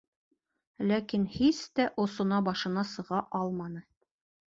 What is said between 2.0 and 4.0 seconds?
осона-башына сыға алманы.